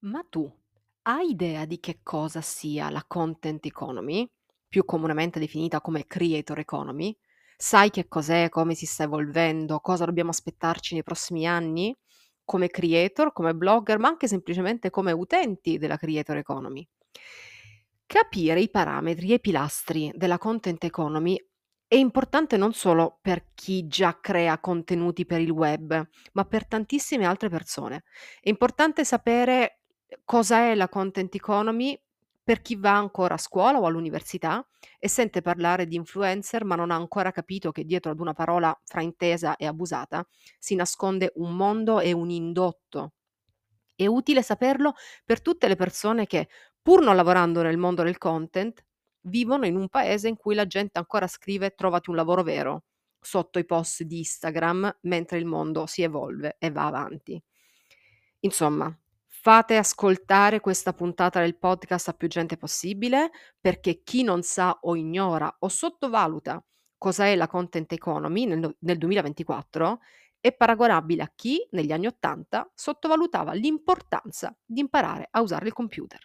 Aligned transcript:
Ma 0.00 0.24
tu 0.28 0.50
hai 1.02 1.30
idea 1.30 1.64
di 1.64 1.78
che 1.78 2.00
cosa 2.02 2.40
sia 2.40 2.90
la 2.90 3.04
content 3.06 3.64
economy, 3.66 4.26
più 4.68 4.84
comunemente 4.84 5.38
definita 5.38 5.80
come 5.80 6.06
creator 6.06 6.58
economy? 6.58 7.14
Sai 7.56 7.90
che 7.90 8.08
cos'è, 8.08 8.48
come 8.48 8.74
si 8.74 8.86
sta 8.86 9.02
evolvendo, 9.02 9.80
cosa 9.80 10.06
dobbiamo 10.06 10.30
aspettarci 10.30 10.94
nei 10.94 11.02
prossimi 11.02 11.46
anni? 11.46 11.94
Come 12.44 12.68
creator, 12.68 13.32
come 13.32 13.54
blogger, 13.54 13.98
ma 13.98 14.08
anche 14.08 14.26
semplicemente 14.26 14.88
come 14.88 15.12
utenti 15.12 15.76
della 15.76 15.96
creator 15.96 16.38
economy. 16.38 16.86
Capire 18.06 18.60
i 18.60 18.70
parametri 18.70 19.30
e 19.30 19.34
i 19.34 19.40
pilastri 19.40 20.10
della 20.14 20.38
content 20.38 20.82
economy 20.84 21.36
è 21.86 21.96
importante 21.96 22.56
non 22.56 22.72
solo 22.72 23.18
per 23.20 23.52
chi 23.54 23.86
già 23.86 24.18
crea 24.20 24.58
contenuti 24.60 25.26
per 25.26 25.40
il 25.40 25.50
web, 25.50 26.08
ma 26.32 26.44
per 26.44 26.66
tantissime 26.66 27.26
altre 27.26 27.48
persone. 27.48 28.04
È 28.40 28.48
importante 28.48 29.04
sapere 29.04 29.79
cosa 30.24 30.70
è 30.70 30.74
la 30.74 30.88
content 30.88 31.34
economy 31.34 32.00
per 32.42 32.62
chi 32.62 32.74
va 32.76 32.96
ancora 32.96 33.34
a 33.34 33.38
scuola 33.38 33.78
o 33.78 33.86
all'università 33.86 34.66
e 34.98 35.08
sente 35.08 35.40
parlare 35.40 35.86
di 35.86 35.96
influencer, 35.96 36.64
ma 36.64 36.74
non 36.74 36.90
ha 36.90 36.96
ancora 36.96 37.30
capito 37.30 37.70
che 37.70 37.84
dietro 37.84 38.10
ad 38.10 38.18
una 38.18 38.32
parola 38.32 38.76
fraintesa 38.84 39.56
e 39.56 39.66
abusata 39.66 40.26
si 40.58 40.74
nasconde 40.74 41.32
un 41.36 41.54
mondo 41.54 42.00
e 42.00 42.12
un 42.12 42.30
indotto. 42.30 43.12
È 43.94 44.06
utile 44.06 44.42
saperlo 44.42 44.94
per 45.24 45.42
tutte 45.42 45.68
le 45.68 45.76
persone 45.76 46.26
che, 46.26 46.48
pur 46.82 47.02
non 47.02 47.14
lavorando 47.14 47.62
nel 47.62 47.76
mondo 47.76 48.02
del 48.02 48.18
content, 48.18 48.84
vivono 49.24 49.66
in 49.66 49.76
un 49.76 49.88
paese 49.88 50.28
in 50.28 50.36
cui 50.36 50.54
la 50.54 50.66
gente 50.66 50.98
ancora 50.98 51.26
scrive 51.26 51.74
trovati 51.74 52.10
un 52.10 52.16
lavoro 52.16 52.42
vero 52.42 52.84
sotto 53.20 53.58
i 53.58 53.66
post 53.66 54.02
di 54.04 54.18
Instagram 54.18 54.98
mentre 55.02 55.38
il 55.38 55.44
mondo 55.44 55.86
si 55.86 56.02
evolve 56.02 56.56
e 56.58 56.70
va 56.70 56.86
avanti. 56.86 57.40
Insomma, 58.40 58.92
fate 59.42 59.76
ascoltare 59.76 60.60
questa 60.60 60.92
puntata 60.92 61.40
del 61.40 61.56
podcast 61.56 62.08
a 62.08 62.12
più 62.12 62.28
gente 62.28 62.58
possibile 62.58 63.30
perché 63.58 64.02
chi 64.02 64.22
non 64.22 64.42
sa 64.42 64.78
o 64.82 64.94
ignora 64.96 65.56
o 65.60 65.68
sottovaluta 65.68 66.62
cosa 66.98 67.24
è 67.24 67.34
la 67.36 67.46
content 67.46 67.90
economy 67.90 68.44
nel, 68.44 68.76
nel 68.80 68.98
2024 68.98 70.00
è 70.40 70.52
paragonabile 70.52 71.22
a 71.22 71.32
chi 71.34 71.66
negli 71.70 71.90
anni 71.90 72.06
80 72.06 72.72
sottovalutava 72.74 73.52
l'importanza 73.52 74.54
di 74.62 74.80
imparare 74.80 75.28
a 75.30 75.40
usare 75.40 75.66
il 75.66 75.72
computer. 75.72 76.18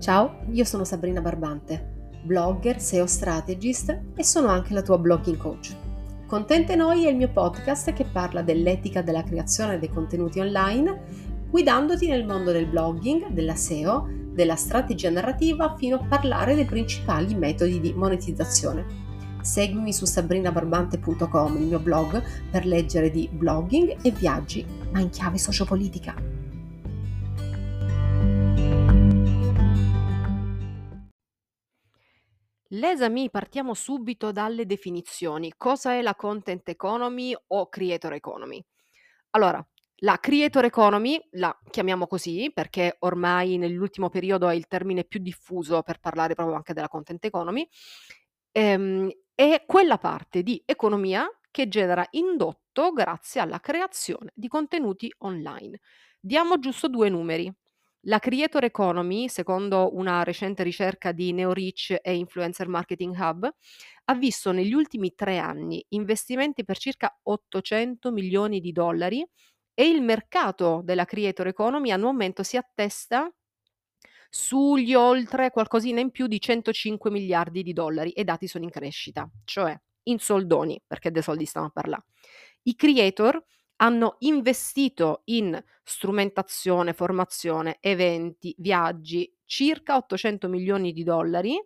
Ciao, 0.00 0.44
io 0.50 0.64
sono 0.64 0.84
Sabrina 0.84 1.20
Barbante, 1.20 2.10
blogger, 2.24 2.80
SEO 2.80 3.06
strategist 3.06 4.02
e 4.16 4.24
sono 4.24 4.48
anche 4.48 4.72
la 4.72 4.82
tua 4.82 4.98
blogging 4.98 5.36
coach. 5.36 5.85
Contente 6.26 6.74
Noi 6.74 7.06
è 7.06 7.10
il 7.10 7.16
mio 7.16 7.30
podcast 7.30 7.92
che 7.92 8.04
parla 8.04 8.42
dell'etica 8.42 9.00
della 9.00 9.22
creazione 9.22 9.78
dei 9.78 9.88
contenuti 9.88 10.40
online, 10.40 11.04
guidandoti 11.48 12.08
nel 12.08 12.26
mondo 12.26 12.50
del 12.50 12.66
blogging, 12.66 13.28
della 13.28 13.54
SEO, 13.54 14.08
della 14.32 14.56
strategia 14.56 15.08
narrativa 15.08 15.76
fino 15.78 15.94
a 15.94 16.04
parlare 16.04 16.56
dei 16.56 16.64
principali 16.64 17.32
metodi 17.36 17.78
di 17.78 17.92
monetizzazione. 17.94 19.04
Seguimi 19.40 19.92
su 19.92 20.04
sabrinabarbante.com, 20.04 21.56
il 21.58 21.66
mio 21.66 21.78
blog, 21.78 22.20
per 22.50 22.66
leggere 22.66 23.08
di 23.08 23.28
blogging 23.30 23.98
e 24.02 24.10
viaggi, 24.10 24.66
ma 24.90 24.98
in 24.98 25.10
chiave 25.10 25.38
sociopolitica. 25.38 26.35
L'esami 32.70 33.30
partiamo 33.30 33.74
subito 33.74 34.32
dalle 34.32 34.66
definizioni. 34.66 35.52
Cosa 35.56 35.92
è 35.92 36.02
la 36.02 36.14
content 36.14 36.68
economy 36.68 37.34
o 37.48 37.68
creator 37.68 38.12
economy? 38.12 38.64
Allora, 39.30 39.64
la 40.00 40.18
creator 40.18 40.64
economy 40.64 41.18
la 41.32 41.56
chiamiamo 41.70 42.06
così 42.06 42.50
perché 42.52 42.96
ormai 43.00 43.56
nell'ultimo 43.56 44.08
periodo 44.10 44.48
è 44.48 44.54
il 44.54 44.66
termine 44.66 45.04
più 45.04 45.20
diffuso 45.20 45.82
per 45.82 46.00
parlare 46.00 46.34
proprio 46.34 46.56
anche 46.56 46.74
della 46.74 46.88
content 46.88 47.24
economy. 47.24 47.66
Ehm, 48.52 49.10
è 49.34 49.64
quella 49.66 49.98
parte 49.98 50.42
di 50.42 50.62
economia 50.66 51.26
che 51.50 51.68
genera 51.68 52.06
indotto 52.10 52.92
grazie 52.92 53.40
alla 53.40 53.60
creazione 53.60 54.32
di 54.34 54.48
contenuti 54.48 55.12
online. 55.18 55.80
Diamo 56.20 56.58
giusto 56.58 56.88
due 56.88 57.08
numeri. 57.08 57.52
La 58.08 58.20
creator 58.20 58.62
economy, 58.62 59.28
secondo 59.28 59.96
una 59.96 60.22
recente 60.22 60.62
ricerca 60.62 61.10
di 61.10 61.32
NeoReach 61.32 61.98
e 62.02 62.14
Influencer 62.14 62.68
Marketing 62.68 63.16
Hub, 63.18 63.50
ha 64.04 64.14
visto 64.14 64.52
negli 64.52 64.72
ultimi 64.72 65.12
tre 65.16 65.38
anni 65.38 65.84
investimenti 65.88 66.64
per 66.64 66.78
circa 66.78 67.18
800 67.24 68.12
milioni 68.12 68.60
di 68.60 68.70
dollari 68.70 69.26
e 69.74 69.88
il 69.88 70.02
mercato 70.02 70.82
della 70.84 71.04
creator 71.04 71.48
economy 71.48 71.90
al 71.90 72.00
momento 72.00 72.44
si 72.44 72.56
attesta 72.56 73.28
sugli 74.30 74.94
oltre 74.94 75.50
qualcosina 75.50 75.98
in 75.98 76.12
più 76.12 76.28
di 76.28 76.40
105 76.40 77.10
miliardi 77.10 77.64
di 77.64 77.72
dollari 77.72 78.12
e 78.12 78.20
i 78.20 78.24
dati 78.24 78.46
sono 78.46 78.62
in 78.62 78.70
crescita, 78.70 79.28
cioè 79.44 79.76
in 80.04 80.20
soldoni, 80.20 80.80
perché 80.86 81.10
dei 81.10 81.22
soldi 81.22 81.44
stiamo 81.44 81.66
a 81.66 81.70
parlare. 81.70 82.04
I 82.62 82.76
creator 82.76 83.42
hanno 83.76 84.16
investito 84.20 85.22
in 85.26 85.62
strumentazione, 85.82 86.92
formazione, 86.92 87.78
eventi, 87.80 88.54
viaggi, 88.58 89.32
circa 89.44 89.96
800 89.96 90.48
milioni 90.48 90.92
di 90.92 91.02
dollari 91.02 91.58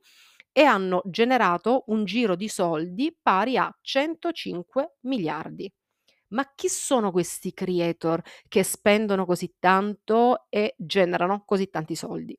e 0.52 0.62
hanno 0.62 1.02
generato 1.06 1.84
un 1.88 2.04
giro 2.04 2.34
di 2.34 2.48
soldi 2.48 3.16
pari 3.20 3.56
a 3.56 3.72
105 3.80 4.96
miliardi. 5.02 5.72
Ma 6.28 6.52
chi 6.54 6.68
sono 6.68 7.10
questi 7.10 7.52
creator 7.52 8.22
che 8.48 8.62
spendono 8.62 9.26
così 9.26 9.56
tanto 9.58 10.46
e 10.48 10.74
generano 10.78 11.44
così 11.44 11.68
tanti 11.70 11.96
soldi? 11.96 12.36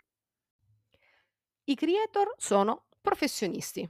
I 1.66 1.76
creator 1.76 2.36
sono 2.38 2.86
professionisti, 3.02 3.90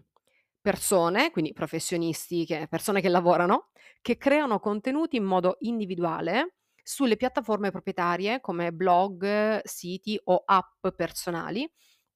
persone, 0.62 1.32
quindi 1.32 1.54
professionisti, 1.54 2.46
che, 2.46 2.68
persone 2.70 3.02
che 3.02 3.10
lavorano, 3.10 3.70
che 4.02 4.18
creano 4.18 4.60
contenuti 4.60 5.18
in 5.18 5.24
modo 5.24 5.58
individuale 5.62 6.56
sulle 6.84 7.16
piattaforme 7.18 7.72
proprietarie 7.72 8.40
come 8.42 8.72
blog, 8.72 9.62
siti 9.64 10.20
o 10.26 10.44
app 10.46 10.88
personali 10.96 11.70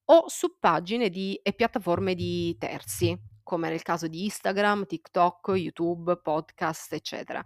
o 0.05 0.25
su 0.27 0.57
pagine 0.59 1.09
di, 1.09 1.39
e 1.41 1.53
piattaforme 1.53 2.13
di 2.13 2.55
terzi, 2.57 3.17
come 3.43 3.69
nel 3.69 3.81
caso 3.81 4.07
di 4.07 4.23
Instagram, 4.23 4.85
TikTok, 4.85 5.53
YouTube, 5.55 6.17
podcast, 6.17 6.93
eccetera, 6.93 7.43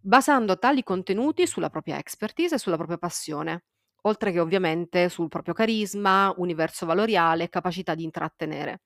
basando 0.00 0.58
tali 0.58 0.82
contenuti 0.82 1.46
sulla 1.46 1.70
propria 1.70 1.98
expertise 1.98 2.56
e 2.56 2.58
sulla 2.58 2.76
propria 2.76 2.98
passione 2.98 3.64
oltre 4.06 4.32
che 4.32 4.40
ovviamente 4.40 5.08
sul 5.08 5.28
proprio 5.28 5.52
carisma, 5.52 6.32
universo 6.36 6.86
valoriale 6.86 7.44
e 7.44 7.48
capacità 7.48 7.94
di 7.94 8.04
intrattenere. 8.04 8.82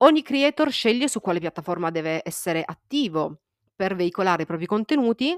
Ogni 0.00 0.22
creator 0.22 0.70
sceglie 0.70 1.08
su 1.08 1.20
quale 1.20 1.40
piattaforma 1.40 1.90
deve 1.90 2.20
essere 2.24 2.62
attivo 2.64 3.40
per 3.74 3.96
veicolare 3.96 4.42
i 4.42 4.46
propri 4.46 4.66
contenuti, 4.66 5.36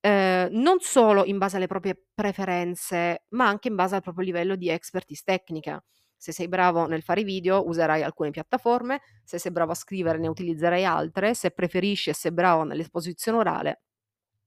eh, 0.00 0.48
non 0.50 0.78
solo 0.80 1.24
in 1.24 1.36
base 1.38 1.56
alle 1.56 1.66
proprie 1.66 2.00
preferenze, 2.14 3.24
ma 3.30 3.46
anche 3.46 3.68
in 3.68 3.74
base 3.74 3.96
al 3.96 4.02
proprio 4.02 4.24
livello 4.24 4.56
di 4.56 4.68
expertise 4.70 5.22
tecnica. 5.24 5.82
Se 6.16 6.32
sei 6.32 6.48
bravo 6.48 6.86
nel 6.86 7.02
fare 7.02 7.22
video, 7.22 7.66
userai 7.68 8.02
alcune 8.02 8.30
piattaforme, 8.30 9.00
se 9.24 9.38
sei 9.38 9.52
bravo 9.52 9.72
a 9.72 9.74
scrivere, 9.74 10.18
ne 10.18 10.28
utilizzerai 10.28 10.84
altre, 10.84 11.34
se 11.34 11.50
preferisci 11.50 12.10
e 12.10 12.14
sei 12.14 12.32
bravo 12.32 12.62
nell'esposizione 12.64 13.38
orale, 13.38 13.82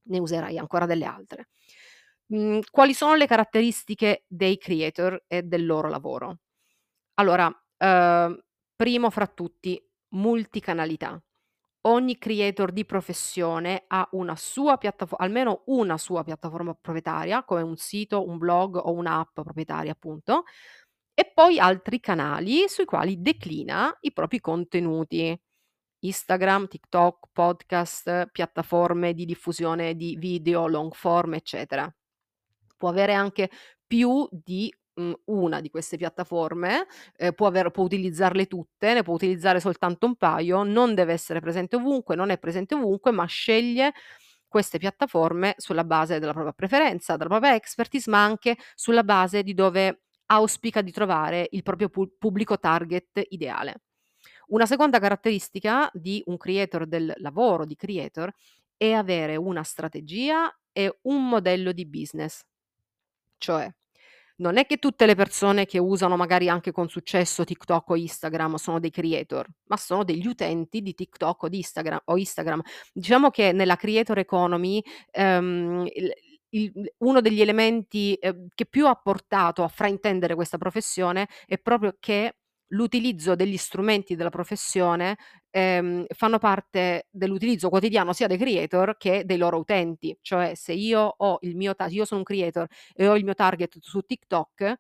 ne 0.04 0.20
userai 0.20 0.58
ancora 0.58 0.86
delle 0.88 1.06
altre. 1.06 1.50
Mhmm, 2.28 2.62
quali 2.72 2.94
sono 2.94 3.16
le 3.16 3.28
caratteristiche 3.28 4.24
dei 4.28 4.58
creator 4.58 5.24
e 5.28 5.44
del 5.44 5.66
loro 5.66 5.88
lavoro? 5.90 6.40
Allora, 7.16 7.46
uhm, 7.80 8.40
primo 8.82 9.12
fra 9.12 9.28
tutti, 9.28 9.80
multicanalità. 10.16 11.24
Ogni 11.82 12.18
creator 12.18 12.72
di 12.72 12.84
professione 12.84 13.84
ha 13.86 14.10
una 14.14 14.36
sua 14.36 14.78
piattafo 14.78 15.18
almeno 15.18 15.62
una 15.68 16.00
sua 16.00 16.24
piattaforma 16.24 16.74
proprietaria, 16.74 17.44
come 17.44 17.62
un 17.62 17.78
sito, 17.78 18.28
un 18.28 18.40
blog 18.40 18.78
o 18.78 18.92
un'app 18.94 19.40
proprietaria 19.40 19.92
appunto, 19.92 20.46
e 21.14 21.32
poi 21.32 21.60
altri 21.60 22.00
canali 22.00 22.68
sui 22.68 22.86
quali 22.86 23.22
declina 23.22 23.96
i 24.00 24.12
propri 24.14 24.40
contenuti. 24.40 25.40
Instagram, 26.00 26.68
TikTok, 26.68 27.28
podcast, 27.32 28.32
piattaforme 28.32 29.14
di 29.14 29.26
diffusione 29.26 29.96
di 29.96 30.16
video, 30.18 30.66
long 30.66 30.92
form, 30.92 31.36
eccetera 31.36 31.88
può 32.82 32.90
avere 32.90 33.14
anche 33.14 33.52
più 33.86 34.28
di 34.32 34.74
mhmm, 34.96 35.14
una 35.26 35.62
di 35.62 35.70
queste 35.70 35.98
piattaforme, 35.98 36.86
ehm, 37.18 37.34
può 37.34 37.48
aver 37.48 37.72
può 37.72 37.84
utilizzarle 37.84 38.48
tutte, 38.48 38.94
ne 38.94 39.04
può 39.04 39.14
utilizzare 39.14 39.60
soltanto 39.60 40.06
un 40.06 40.16
paio, 40.16 40.64
non 40.64 40.94
deve 40.96 41.14
essere 41.14 41.40
presente 41.40 41.76
ovunque, 41.78 42.16
non 42.16 42.30
è 42.30 42.38
presente 42.40 42.76
ovunque, 42.76 43.12
ma 43.12 43.26
sceglie 43.26 43.94
queste 44.48 44.78
piattaforme 44.80 45.54
sulla 45.58 45.84
base 45.86 46.20
della 46.20 46.34
propria 46.34 46.54
preferenza, 46.54 47.16
della 47.16 47.30
propria 47.30 47.56
expertise, 47.56 48.10
ma 48.10 48.24
anche 48.24 48.58
sulla 48.76 49.04
base 49.04 49.44
di 49.44 49.54
dove 49.54 50.02
auspica 50.28 50.82
di 50.82 50.92
trovare 50.92 51.48
il 51.52 51.64
proprio 51.64 51.90
pu 51.90 52.16
pubblico 52.18 52.60
target 52.60 53.22
ideale. 53.30 53.82
Una 54.48 54.66
seconda 54.66 55.00
caratteristica 55.00 55.90
di 55.94 56.22
un 56.26 56.38
creator 56.38 56.86
del 56.88 57.14
lavoro 57.18 57.66
di 57.66 57.76
creator 57.76 58.32
è 58.78 58.92
avere 58.92 59.36
una 59.38 59.64
strategia 59.64 60.54
e 60.74 61.00
un 61.04 61.28
modello 61.30 61.72
di 61.72 61.86
business. 61.86 62.42
Cioè, 63.38 63.72
non 64.42 64.58
è 64.58 64.66
che 64.66 64.78
tutte 64.78 65.06
le 65.06 65.16
persone 65.16 65.66
che 65.66 65.80
usano 65.80 66.18
magari 66.18 66.50
anche 66.50 66.72
con 66.72 66.90
successo 66.90 67.44
TikTok 67.44 67.90
o 67.92 67.96
Instagram 67.96 68.56
sono 68.56 68.80
dei 68.80 68.90
creator, 68.90 69.48
ma 69.68 69.78
sono 69.78 70.04
degli 70.04 70.28
utenti 70.28 70.82
di 70.82 70.94
TikTok 70.94 71.44
o 71.44 71.50
di 71.50 71.58
Instagram 71.58 72.02
o 72.06 72.18
Instagram. 72.18 72.62
Diciamo 72.94 73.30
che 73.30 73.52
nella 73.54 73.76
creator 73.76 74.18
economy, 74.20 74.84
ehm, 75.12 75.86
il 75.94 76.12
il 76.54 76.74
uno 76.98 77.22
degli 77.22 77.40
elementi, 77.42 78.14
ehm, 78.16 78.48
che 78.54 78.66
più 78.66 78.86
ha 78.88 78.96
portato 78.96 79.64
a 79.64 79.70
fraintendere 79.70 80.36
questa 80.36 80.58
professione 80.58 81.28
è 81.46 81.58
proprio 81.58 81.96
che 82.00 82.36
l'utilizzo 82.74 83.36
degli 83.36 83.58
strumenti 83.58 84.16
della 84.16 84.30
professione, 84.30 85.18
ehm, 85.50 86.06
fanno 86.14 86.38
parte 86.40 87.08
dell'utilizzo 87.12 87.70
quotidiano 87.70 88.14
sia 88.14 88.28
dei 88.28 88.38
creator 88.38 88.98
che 88.98 89.24
dei 89.26 89.38
loro 89.38 89.58
utenti. 89.60 90.18
Cioè, 90.22 90.54
se 90.56 90.74
io 90.74 91.02
ho 91.18 91.38
il 91.42 91.56
mio 91.56 91.76
ta 91.76 91.86
io 91.88 92.06
sono 92.06 92.20
un 92.22 92.26
creator 92.26 92.68
e 92.94 93.08
ho 93.08 93.16
il 93.18 93.24
mio 93.24 93.34
target 93.34 93.78
su 93.82 94.02
TikTok, 94.02 94.76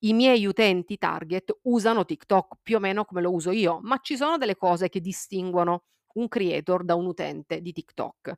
i 0.00 0.12
miei 0.12 0.44
utenti 0.46 0.98
target 0.98 1.58
usano 1.62 2.04
TikTok 2.04 2.56
più 2.62 2.76
o 2.76 2.80
meno 2.80 3.04
come 3.04 3.22
lo 3.22 3.32
uso 3.32 3.50
io, 3.50 3.80
ma 3.82 3.98
ci 4.02 4.16
sono 4.16 4.36
delle 4.38 4.56
cose 4.56 4.88
che 4.88 5.00
distinguono 5.00 5.84
un 6.14 6.28
creator 6.28 6.84
da 6.84 6.94
un 6.94 7.06
utente 7.06 7.60
di 7.60 7.72
TikTok. 7.72 8.34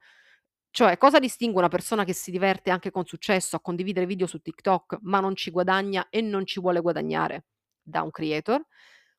Cioè, 0.70 0.98
cosa 0.98 1.18
distingue 1.18 1.58
una 1.60 1.68
persona 1.68 2.04
che 2.04 2.12
si 2.12 2.30
diverte 2.30 2.70
anche 2.70 2.90
con 2.90 3.06
successo 3.06 3.56
a 3.56 3.60
condividere 3.60 4.06
video 4.06 4.26
su 4.26 4.38
TikTok, 4.40 4.98
ma 5.02 5.20
non 5.20 5.34
ci 5.34 5.50
guadagna 5.50 6.08
e 6.10 6.20
non 6.20 6.44
ci 6.46 6.60
vuole 6.60 6.80
guadagnare, 6.80 7.44
da 7.86 8.02
un 8.02 8.10
creator? 8.10 8.64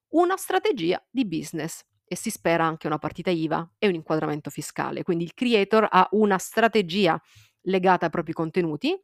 Una 0.10 0.38
strategia 0.38 1.04
di 1.10 1.26
business 1.26 1.86
e 2.06 2.16
si 2.16 2.30
spera 2.30 2.66
anche 2.66 2.88
una 2.88 2.98
partita 2.98 3.30
IVA 3.30 3.76
e 3.78 3.88
un 3.88 3.96
inquadramento 3.96 4.50
fiscale. 4.50 5.04
Quindi 5.04 5.24
il 5.24 5.34
creator 5.34 5.88
ha 5.90 6.08
una 6.12 6.38
strategia 6.38 7.22
legata 7.62 8.06
ai 8.06 8.12
propri 8.12 8.34
contenuti 8.34 8.98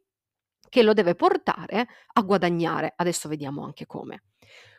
che 0.68 0.82
lo 0.82 0.92
deve 0.92 1.14
portare 1.14 1.86
a 2.14 2.22
guadagnare. 2.22 2.92
Adesso 2.96 3.28
vediamo 3.28 3.62
anche 3.64 3.86
come. 3.86 4.22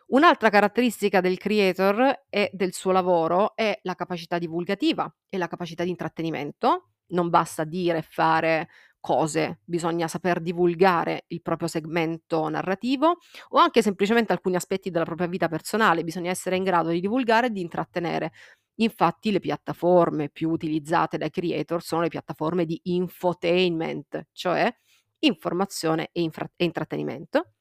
Un'altra 0.08 0.50
caratteristica 0.50 1.20
del 1.20 1.38
creator 1.38 2.26
e 2.30 2.50
del 2.54 2.74
suo 2.74 2.92
lavoro 2.92 3.56
è 3.56 3.80
la 3.84 3.96
capacità 3.96 4.38
divulgativa 4.38 5.12
e 5.28 5.38
la 5.38 5.48
capacità 5.48 5.84
di 5.84 5.90
intrattenimento. 5.90 6.90
Non 7.08 7.30
basta 7.30 7.64
dire 7.64 8.00
e 8.00 8.02
fare 8.04 8.70
cose, 9.06 9.60
bisogna 9.66 10.08
saper 10.08 10.40
divulgare 10.40 11.26
il 11.28 11.44
proprio 11.44 11.68
segmento 11.68 12.50
narrativo 12.50 13.20
o 13.50 13.60
anche 13.60 13.84
semplicemente 13.84 14.34
alcuni 14.34 14.56
aspetti 14.56 14.90
della 14.90 15.06
propria 15.06 15.28
vita 15.28 15.48
personale, 15.48 16.04
bisogna 16.04 16.32
essere 16.32 16.56
in 16.56 16.64
grado 16.64 16.90
di 16.90 17.00
divulgare 17.00 17.48
e 17.48 17.50
di 17.52 17.62
intrattenere. 17.62 18.32
Infatti 18.80 19.32
le 19.32 19.40
piattaforme 19.40 20.30
più 20.30 20.50
utilizzate 20.50 21.20
dai 21.20 21.30
creator 21.30 21.84
sono 21.84 22.02
le 22.02 22.08
piattaforme 22.08 22.66
di 22.66 22.80
infotainment, 22.86 24.30
cioè 24.32 24.74
informazione 25.20 26.10
e, 26.12 26.22
infra- 26.22 26.50
e 26.56 26.66
intrattenimento. 26.66 27.52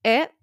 E 0.00 0.36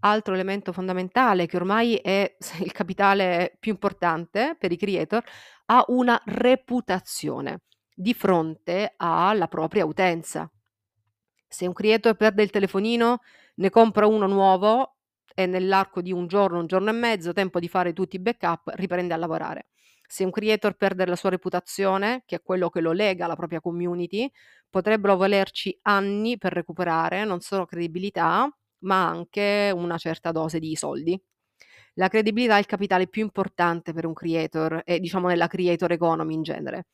altro 0.00 0.34
elemento 0.34 0.72
fondamentale 0.72 1.46
che 1.46 1.56
ormai 1.56 1.94
è 1.94 2.36
il 2.64 2.72
capitale 2.72 3.56
più 3.60 3.70
importante 3.70 4.56
per 4.58 4.72
i 4.72 4.76
creator, 4.76 5.22
ha 5.66 5.84
una 5.86 6.20
reputazione 6.24 7.60
di 7.94 8.12
fronte 8.14 8.94
alla 8.96 9.48
propria 9.48 9.84
utenza. 9.86 10.50
Se 11.48 11.66
un 11.66 11.72
creator 11.72 12.14
perde 12.16 12.42
il 12.42 12.50
telefonino, 12.50 13.20
ne 13.56 13.70
compra 13.70 14.06
uno 14.06 14.26
nuovo 14.26 14.96
e 15.34 15.46
nell'arco 15.46 16.00
di 16.02 16.12
un 16.12 16.26
giorno, 16.26 16.58
un 16.58 16.66
giorno 16.66 16.90
e 16.90 16.92
mezzo, 16.92 17.32
tempo 17.32 17.60
di 17.60 17.68
fare 17.68 17.92
tutti 17.92 18.16
i 18.16 18.20
backup, 18.20 18.72
riprende 18.74 19.14
a 19.14 19.16
lavorare. 19.16 19.68
Se 20.06 20.24
un 20.24 20.30
creator 20.30 20.74
perde 20.76 21.06
la 21.06 21.16
sua 21.16 21.30
reputazione, 21.30 22.22
che 22.26 22.36
è 22.36 22.42
quello 22.42 22.68
che 22.70 22.80
lo 22.80 22.92
lega 22.92 23.24
alla 23.24 23.36
propria 23.36 23.60
community, 23.60 24.30
potrebbero 24.68 25.16
volerci 25.16 25.76
anni 25.82 26.36
per 26.38 26.52
recuperare 26.52 27.24
non 27.24 27.40
solo 27.40 27.64
credibilità, 27.64 28.48
ma 28.80 29.08
anche 29.08 29.72
una 29.74 29.96
certa 29.96 30.30
dose 30.30 30.58
di 30.58 30.76
soldi. 30.76 31.20
La 31.94 32.08
credibilità 32.08 32.56
è 32.56 32.58
il 32.58 32.66
capitale 32.66 33.06
più 33.08 33.22
importante 33.22 33.92
per 33.92 34.04
un 34.06 34.12
creator 34.14 34.82
e 34.84 34.98
diciamo 34.98 35.28
nella 35.28 35.46
creator 35.46 35.92
economy 35.92 36.34
in 36.34 36.42
genere. 36.42 36.86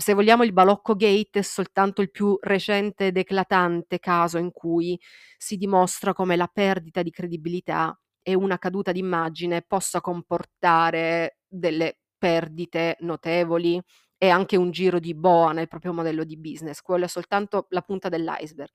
Se 0.00 0.14
vogliamo 0.14 0.44
il 0.44 0.52
balocco 0.52 0.94
gate 0.94 1.40
è 1.40 1.42
soltanto 1.42 2.02
il 2.02 2.12
più 2.12 2.38
recente 2.40 3.06
ed 3.06 3.16
eclatante 3.16 3.98
caso 3.98 4.38
in 4.38 4.52
cui 4.52 4.96
si 5.36 5.56
dimostra 5.56 6.12
come 6.12 6.36
la 6.36 6.46
perdita 6.46 7.02
di 7.02 7.10
credibilità 7.10 7.98
e 8.22 8.34
una 8.34 8.58
caduta 8.58 8.92
d'immagine 8.92 9.62
possa 9.62 10.00
comportare 10.00 11.38
delle 11.48 11.98
perdite 12.16 12.96
notevoli 13.00 13.82
e 14.16 14.28
anche 14.28 14.56
un 14.56 14.70
giro 14.70 15.00
di 15.00 15.16
boa 15.16 15.50
nel 15.50 15.66
proprio 15.66 15.92
modello 15.92 16.22
di 16.22 16.38
business. 16.38 16.80
Quello 16.80 17.06
è 17.06 17.08
soltanto 17.08 17.66
la 17.70 17.82
punta 17.82 18.08
dell'iceberg. 18.08 18.70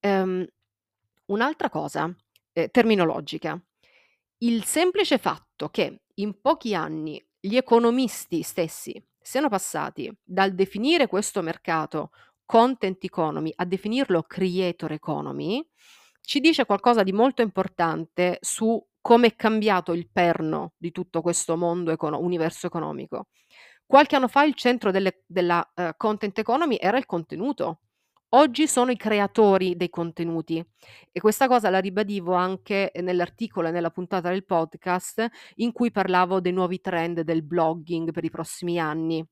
Um, 0.00 0.46
un'altra 1.26 1.70
cosa, 1.70 2.14
eh, 2.52 2.68
terminologica. 2.68 3.58
Il 4.42 4.64
semplice 4.64 5.16
fatto 5.16 5.70
che 5.70 6.02
in 6.16 6.42
pochi 6.42 6.74
anni 6.74 7.26
gli 7.40 7.56
economisti 7.56 8.42
stessi 8.42 9.02
siano 9.30 9.48
passati 9.48 10.12
dal 10.24 10.54
definire 10.54 11.06
questo 11.06 11.40
mercato 11.40 12.10
content 12.44 13.04
economy 13.04 13.52
a 13.54 13.64
definirlo 13.64 14.24
creator 14.24 14.90
economy, 14.90 15.64
ci 16.20 16.40
dice 16.40 16.64
qualcosa 16.64 17.04
di 17.04 17.12
molto 17.12 17.40
importante 17.40 18.38
su 18.40 18.84
come 19.00 19.28
è 19.28 19.36
cambiato 19.36 19.92
il 19.92 20.10
perno 20.10 20.72
di 20.76 20.90
tutto 20.90 21.22
questo 21.22 21.56
mondo 21.56 21.92
econo- 21.92 22.18
universo 22.18 22.66
economico. 22.66 23.28
Qualche 23.86 24.16
anno 24.16 24.26
fa 24.26 24.42
il 24.42 24.54
centro 24.54 24.90
delle, 24.90 25.22
della 25.26 25.64
uh, 25.76 25.90
content 25.96 26.36
economy 26.36 26.76
era 26.80 26.98
il 26.98 27.06
contenuto. 27.06 27.82
Oggi 28.32 28.68
sono 28.68 28.92
i 28.92 28.96
creatori 28.96 29.76
dei 29.76 29.90
contenuti 29.90 30.64
e 31.10 31.20
questa 31.20 31.48
cosa 31.48 31.68
la 31.68 31.80
ribadivo 31.80 32.34
anche 32.34 32.92
nell'articolo 33.00 33.68
e 33.68 33.70
nella 33.72 33.90
puntata 33.90 34.28
del 34.30 34.44
podcast 34.44 35.28
in 35.56 35.72
cui 35.72 35.90
parlavo 35.90 36.40
dei 36.40 36.52
nuovi 36.52 36.80
trend 36.80 37.22
del 37.22 37.42
blogging 37.42 38.12
per 38.12 38.24
i 38.24 38.30
prossimi 38.30 38.78
anni. 38.78 39.24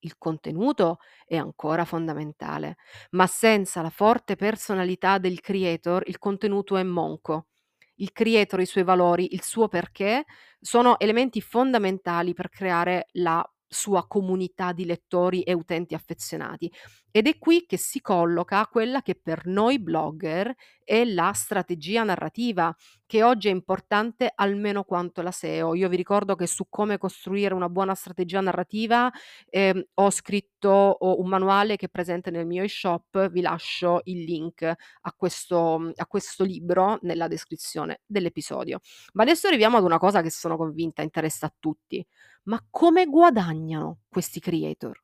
Il 0.00 0.18
contenuto 0.18 0.98
è 1.24 1.36
ancora 1.36 1.86
fondamentale, 1.86 2.76
ma 3.12 3.26
senza 3.26 3.80
la 3.80 3.90
forte 3.90 4.36
personalità 4.36 5.16
del 5.16 5.40
creator 5.40 6.02
il 6.06 6.18
contenuto 6.18 6.76
è 6.76 6.82
monco. 6.82 7.46
Il 7.96 8.12
creator, 8.12 8.60
i 8.60 8.66
suoi 8.66 8.84
valori, 8.84 9.32
il 9.32 9.42
suo 9.42 9.68
perché 9.68 10.24
sono 10.60 10.98
elementi 10.98 11.40
fondamentali 11.40 12.34
per 12.34 12.50
creare 12.50 13.06
la 13.12 13.42
sua 13.72 14.06
comunità 14.08 14.72
di 14.72 14.84
lettori 14.84 15.42
e 15.42 15.52
utenti 15.52 15.94
affezionati. 15.94 16.70
Ed 17.10 17.26
è 17.26 17.38
qui 17.38 17.66
che 17.66 17.76
si 17.76 18.00
colloca 18.00 18.66
quella 18.66 19.02
che 19.02 19.14
per 19.14 19.46
noi 19.46 19.80
blogger 19.80 20.54
è 20.84 21.04
la 21.04 21.32
strategia 21.32 22.02
narrativa, 22.02 22.74
che 23.06 23.22
oggi 23.22 23.48
è 23.48 23.50
importante 23.50 24.30
almeno 24.34 24.84
quanto 24.84 25.22
la 25.22 25.30
SEO. 25.30 25.74
Io 25.74 25.88
vi 25.88 25.96
ricordo 25.96 26.34
che 26.34 26.46
su 26.46 26.66
come 26.68 26.98
costruire 26.98 27.54
una 27.54 27.68
buona 27.68 27.94
strategia 27.94 28.40
narrativa 28.40 29.10
eh, 29.48 29.88
ho 29.94 30.10
scritto 30.10 30.96
un 31.00 31.28
manuale 31.28 31.76
che 31.76 31.86
è 31.86 31.88
presente 31.88 32.30
nel 32.30 32.46
mio 32.46 32.62
e-shop, 32.62 33.30
vi 33.30 33.40
lascio 33.40 34.00
il 34.04 34.24
link 34.24 34.62
a 34.62 35.12
questo, 35.16 35.92
a 35.94 36.06
questo 36.06 36.44
libro 36.44 36.98
nella 37.02 37.28
descrizione 37.28 38.00
dell'episodio. 38.06 38.80
Ma 39.14 39.22
adesso 39.22 39.46
arriviamo 39.48 39.76
ad 39.76 39.84
una 39.84 39.98
cosa 39.98 40.22
che 40.22 40.30
sono 40.30 40.56
convinta 40.56 41.02
interessa 41.02 41.46
a 41.46 41.54
tutti. 41.58 42.04
Ma 42.44 42.64
come 42.70 43.06
guadagnano 43.06 44.00
questi 44.08 44.40
creator? 44.40 45.00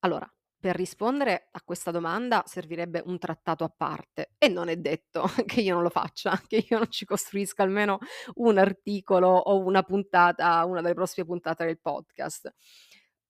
Allora, 0.00 0.30
per 0.66 0.74
rispondere 0.74 1.46
a 1.52 1.62
questa 1.62 1.92
domanda 1.92 2.42
servirebbe 2.44 3.00
un 3.06 3.20
trattato 3.20 3.62
a 3.62 3.68
parte 3.68 4.32
e 4.36 4.48
non 4.48 4.68
è 4.68 4.76
detto 4.76 5.22
che 5.46 5.60
io 5.60 5.74
non 5.74 5.84
lo 5.84 5.90
faccia, 5.90 6.42
che 6.48 6.66
io 6.68 6.78
non 6.78 6.90
ci 6.90 7.04
costruisca 7.04 7.62
almeno 7.62 8.00
un 8.34 8.58
articolo 8.58 9.28
o 9.28 9.58
una 9.60 9.84
puntata, 9.84 10.64
una 10.64 10.80
delle 10.80 10.94
prossime 10.94 11.24
puntate 11.24 11.64
del 11.66 11.78
podcast. 11.78 12.52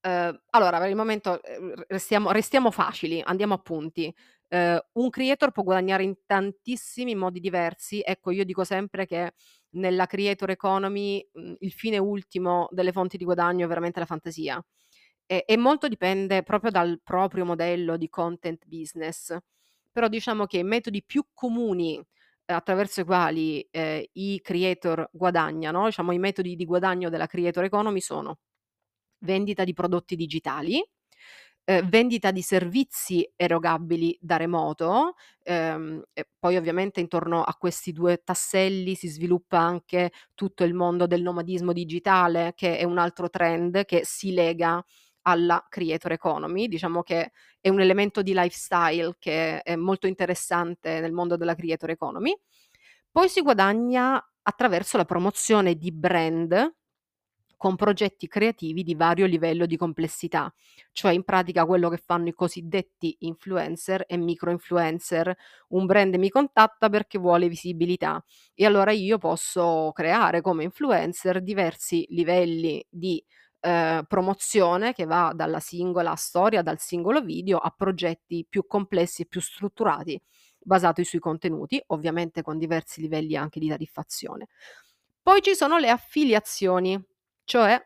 Uh, 0.00 0.34
allora, 0.50 0.78
per 0.78 0.88
il 0.88 0.96
momento 0.96 1.32
uh, 1.32 1.84
restiamo, 1.88 2.30
restiamo, 2.30 2.70
facili, 2.70 3.20
andiamo 3.22 3.52
a 3.52 3.58
punti. 3.58 4.10
Uh, 4.48 4.78
un 5.02 5.10
creator 5.10 5.50
può 5.50 5.62
guadagnare 5.62 6.04
in 6.04 6.14
tantissimi 6.24 7.14
modi 7.14 7.38
diversi. 7.38 8.00
Ecco, 8.02 8.30
io 8.30 8.44
dico 8.44 8.64
sempre 8.64 9.04
che 9.04 9.34
nella 9.72 10.06
creator 10.06 10.48
economy 10.48 11.28
mh, 11.34 11.52
il 11.58 11.72
fine 11.72 11.98
ultimo 11.98 12.66
delle 12.70 12.92
fonti 12.92 13.18
di 13.18 13.24
guadagno 13.24 13.66
è 13.66 13.68
veramente 13.68 13.98
la 14.00 14.06
fantasia 14.06 14.64
e, 15.26 15.44
e 15.46 15.56
molto 15.56 15.88
dipende 15.88 16.42
proprio 16.42 16.70
dal 16.70 17.00
proprio 17.02 17.44
modello 17.44 17.96
di 17.96 18.08
content 18.08 18.64
business. 18.66 19.36
Però 19.92 20.08
diciamo 20.08 20.46
che 20.46 20.58
i 20.58 20.64
metodi 20.64 21.02
più 21.04 21.24
comuni 21.32 21.96
eh, 21.98 22.52
attraverso 22.52 23.00
i 23.00 23.04
quali 23.04 23.60
eh, 23.70 24.10
i 24.14 24.40
creator 24.42 25.08
guadagnano, 25.12 25.86
diciamo 25.86 26.12
i 26.12 26.18
metodi 26.18 26.54
di 26.56 26.64
guadagno 26.64 27.08
della 27.10 27.26
creator 27.26 27.64
economy 27.64 28.00
sono 28.00 28.38
vendita 29.20 29.64
di 29.64 29.72
prodotti 29.72 30.16
digitali, 30.16 30.82
eh, 31.64 31.82
vendita 31.82 32.30
di 32.30 32.42
servizi 32.42 33.28
erogabili 33.34 34.16
da 34.20 34.36
remoto, 34.36 35.14
ehm, 35.42 36.02
poi 36.38 36.56
ovviamente 36.56 37.00
intorno 37.00 37.42
a 37.42 37.54
questi 37.56 37.92
due 37.92 38.22
tasselli 38.22 38.94
si 38.94 39.08
sviluppa 39.08 39.58
anche 39.58 40.12
tutto 40.34 40.62
il 40.64 40.74
mondo 40.74 41.06
del 41.08 41.22
nomadismo 41.22 41.72
digitale, 41.72 42.52
che 42.54 42.78
è 42.78 42.84
un 42.84 42.98
altro 42.98 43.28
trend 43.30 43.84
che 43.84 44.02
si 44.04 44.32
lega 44.32 44.84
alla 45.26 45.64
creator 45.68 46.12
economy, 46.12 46.68
diciamo 46.68 47.02
che 47.02 47.32
è 47.60 47.68
un 47.68 47.80
elemento 47.80 48.22
di 48.22 48.32
lifestyle 48.32 49.16
che 49.18 49.60
è 49.62 49.74
molto 49.74 50.06
interessante 50.06 51.00
nel 51.00 51.12
mondo 51.12 51.36
della 51.36 51.56
creator 51.56 51.90
economy. 51.90 52.34
Poi 53.10 53.28
si 53.28 53.40
guadagna 53.42 54.22
attraverso 54.42 54.96
la 54.96 55.04
promozione 55.04 55.74
di 55.74 55.90
brand 55.90 56.74
con 57.56 57.74
progetti 57.74 58.28
creativi 58.28 58.82
di 58.82 58.94
vario 58.94 59.24
livello 59.24 59.64
di 59.64 59.78
complessità, 59.78 60.52
cioè 60.92 61.12
in 61.12 61.24
pratica 61.24 61.64
quello 61.64 61.88
che 61.88 61.96
fanno 61.96 62.28
i 62.28 62.34
cosiddetti 62.34 63.16
influencer 63.20 64.04
e 64.06 64.16
micro 64.18 64.50
influencer. 64.50 65.34
Un 65.68 65.86
brand 65.86 66.14
mi 66.16 66.28
contatta 66.28 66.88
perché 66.90 67.18
vuole 67.18 67.48
visibilità 67.48 68.22
e 68.54 68.66
allora 68.66 68.92
io 68.92 69.16
posso 69.18 69.90
creare 69.94 70.42
come 70.42 70.64
influencer 70.64 71.42
diversi 71.42 72.04
livelli 72.10 72.84
di 72.88 73.24
eh, 73.66 74.04
promozione 74.06 74.92
che 74.92 75.06
va 75.06 75.32
dalla 75.34 75.58
singola 75.58 76.14
storia, 76.14 76.62
dal 76.62 76.78
singolo 76.78 77.20
video 77.20 77.58
a 77.58 77.70
progetti 77.70 78.46
più 78.48 78.64
complessi 78.66 79.22
e 79.22 79.26
più 79.26 79.40
strutturati 79.40 80.20
basati 80.58 81.04
sui 81.04 81.18
contenuti, 81.18 81.82
ovviamente 81.88 82.42
con 82.42 82.58
diversi 82.58 83.00
livelli 83.00 83.36
anche 83.36 83.58
di 83.58 83.68
tariffazione. 83.68 84.46
Poi 85.20 85.42
ci 85.42 85.54
sono 85.56 85.78
le 85.78 85.90
affiliazioni, 85.90 87.00
cioè 87.44 87.80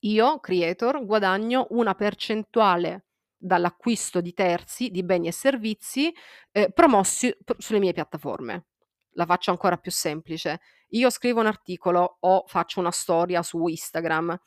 io, 0.00 0.40
creator, 0.40 1.04
guadagno 1.04 1.66
una 1.70 1.94
percentuale 1.94 3.06
dall'acquisto 3.36 4.20
di 4.20 4.32
terzi, 4.32 4.90
di 4.90 5.04
beni 5.04 5.28
e 5.28 5.32
servizi, 5.32 6.12
ehm, 6.50 6.70
promossi 6.72 7.36
p 7.44 7.54
sulle 7.58 7.78
mie 7.78 7.92
piattaforme. 7.92 8.66
La 9.12 9.26
faccio 9.26 9.50
ancora 9.52 9.76
più 9.76 9.90
semplice: 9.90 10.60
io 10.90 11.10
scrivo 11.10 11.40
un 11.40 11.46
articolo 11.46 12.18
o 12.20 12.44
faccio 12.46 12.80
una 12.80 12.90
storia 12.90 13.42
su 13.42 13.66
Instagram, 13.66 14.38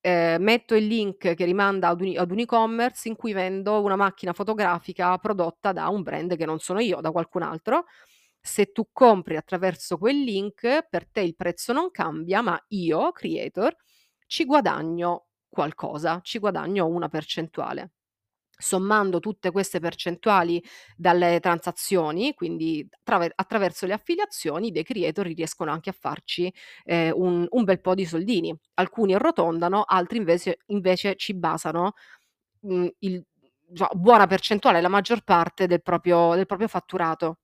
ehm, 0.00 0.42
metto 0.42 0.74
il 0.74 0.86
link 0.86 1.34
che 1.34 1.44
rimanda 1.44 1.88
ad 1.88 2.00
un 2.00 2.16
ad 2.18 2.30
un 2.30 2.38
e-commerce 2.40 3.08
in 3.08 3.16
cui 3.16 3.32
vendo 3.32 3.82
una 3.82 3.96
macchina 3.96 4.32
fotografica 4.32 5.16
prodotta 5.18 5.72
da 5.72 5.88
un 5.88 6.02
brand 6.02 6.36
che 6.36 6.44
non 6.46 6.58
sono 6.58 6.80
io, 6.80 7.00
da 7.00 7.10
qualcun 7.10 7.42
altro. 7.42 7.84
Se 8.40 8.72
tu 8.72 8.88
compri 8.92 9.36
attraverso 9.36 9.98
quel 9.98 10.22
link, 10.22 10.86
per 10.88 11.06
te 11.10 11.20
il 11.20 11.34
prezzo 11.36 11.72
non 11.72 11.90
cambia, 11.90 12.40
ma 12.42 12.58
io, 12.68 13.12
creator, 13.12 13.74
ci 14.26 14.44
guadagno 14.44 15.26
qualcosa, 15.48 16.20
ci 16.22 16.38
guadagno 16.38 16.86
una 16.86 17.08
percentuale. 17.08 17.90
Sommando 18.60 19.20
tutte 19.20 19.52
queste 19.52 19.78
percentuali 19.78 20.60
dalle 20.96 21.38
transazioni, 21.38 22.34
quindi 22.34 22.84
trave 23.04 23.30
attraverso 23.32 23.86
le 23.86 23.92
affiliazioni, 23.92 24.72
dei 24.72 24.82
creator 24.82 25.26
riescono 25.26 25.70
anche 25.70 25.90
a 25.90 25.94
farci, 25.96 26.52
ehm, 26.84 27.12
un 27.14 27.46
un 27.48 27.64
bel 27.64 27.80
po' 27.80 27.94
di 27.94 28.04
soldini. 28.04 28.52
Alcuni 28.74 29.14
arrotondano, 29.14 29.84
altri 29.86 30.18
invece 30.18 30.58
invece 30.66 31.14
ci 31.14 31.34
basano, 31.34 31.92
mhmm, 32.62 32.88
il 33.00 33.24
già 33.70 33.88
buona 33.94 34.26
percentuale, 34.26 34.80
la 34.80 34.88
maggior 34.88 35.22
parte 35.24 35.66
del 35.66 35.82
proprio 35.82 36.34
del 36.34 36.46
proprio 36.46 36.68
fatturato. 36.68 37.36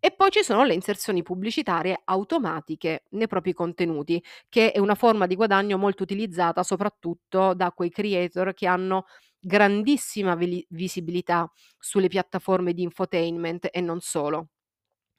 E 0.00 0.12
poi 0.14 0.30
ci 0.30 0.42
sono 0.42 0.64
le 0.64 0.74
inserzioni 0.74 1.22
pubblicitarie 1.22 2.00
automatiche 2.04 3.04
nei 3.10 3.26
propri 3.28 3.52
contenuti, 3.52 4.22
che 4.48 4.72
è 4.72 4.78
una 4.78 4.94
forma 4.94 5.26
di 5.26 5.34
guadagno 5.34 5.78
molto 5.78 6.02
utilizzata 6.02 6.62
soprattutto 6.62 7.54
da 7.54 7.72
quei 7.72 7.90
creator 7.90 8.54
che 8.54 8.66
hanno 8.66 9.04
grandissima 9.38 10.36
visibilità 10.68 11.50
sulle 11.78 12.08
piattaforme 12.08 12.72
di 12.72 12.82
infotainment 12.82 13.68
e 13.70 13.80
non 13.80 14.00
solo. 14.00 14.48